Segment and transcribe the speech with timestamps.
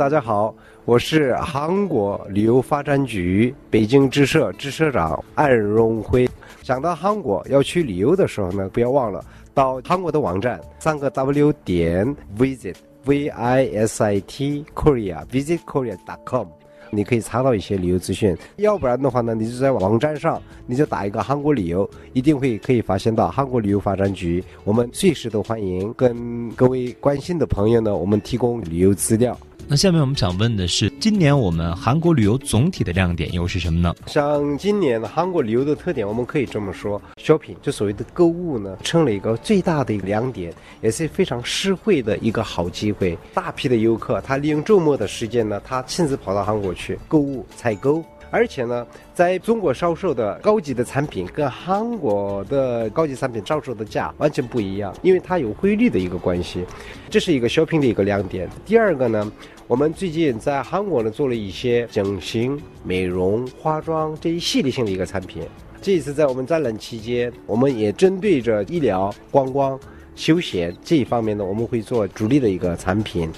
[0.00, 0.54] 大家好，
[0.86, 6.26] 我是韩国旅游发展局北京支社支社长安荣辉。
[6.62, 16.46] 想到韩国要去旅游的时候呢，不要忘了到韩国的网站三个 W 点 visit v i s i t Korea visit Korea dot com。
[16.88, 29.38] 你可以查到一些旅游资讯，要不然的话呢，你就在网站上，你就打一个韩国旅游，一定会可以发现到韩国旅游发展局，我们随时都欢迎跟各位关心的朋友呢，我们提供旅游资料。
[29.72, 33.94] 那下面我们想问的是，今年我们韩国旅游总体的亮点又是什么呢？
[34.04, 43.16] 像今年的韩国旅游的特点，我们可以这么说，shopping 就所谓的购物呢，成了一个最大的一个亮点，也是非常实惠的一个好机会。
[43.32, 48.04] 大批的游客他利用周末的时间呢，他亲自跑到韩国去购物采购。
[48.30, 56.64] 而且呢，在中国销售的高级的产品跟韩国的高级产品销售的价完全不一样，因为它有汇率的一个关系，
[57.08, 58.48] 这是一个 shopping 的一个亮点。
[58.64, 59.32] 第二个呢，
[59.66, 65.42] 我们最近在韩国呢做了一些整形、美容、化妆这一系列性的一个产品。
[65.82, 69.80] 这一次在我们展览期间，我们也针对着医疗、观光、
[70.14, 73.30] 休闲这一方面呢，我们会做主力的一个产品。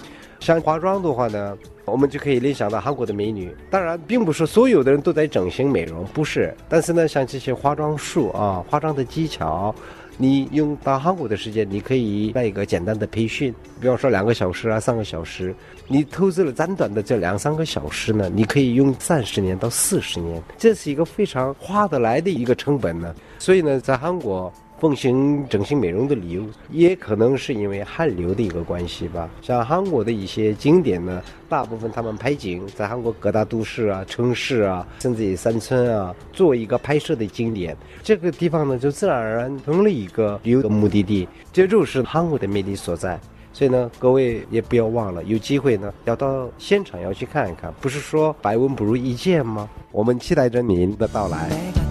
[0.42, 3.54] 像化妆的话呢，我们就可以联想到韩国的美女。
[3.70, 6.52] 当然，并不是所有的人都在整形美容，不是。
[6.68, 9.72] 但是呢，像这些化妆术啊、化妆的技巧，
[10.18, 15.54] 你用到韩国的时间，你可以来一个简单的培训，比方说两个小时啊、三个小时。
[15.86, 23.14] 你投资了短短的这两三个小时呢，你可以用三十年到四十年，这是一个非常划得来的一个成本呢。
[23.38, 24.52] 所以呢，在韩国。
[24.82, 29.30] 奉行整形美容的理由，也可能是因为汗流的一个关系吧。
[29.40, 37.76] 像韩国的一些景点呢，大部分他们拍景在韩国各大都市啊、城市啊，甚至于山村啊，做一个拍摄的景点。
[38.02, 41.28] 这个地方呢，就自然而然成了一个旅游的目的地。
[41.52, 43.16] 这就是韩国的魅力所在。
[43.52, 47.72] 所以呢，各位也不要忘了，有机会呢，要到现场要去看一看。
[47.80, 49.70] 不是说百闻不如一见吗？
[49.92, 51.81] 我们期待着您的到来。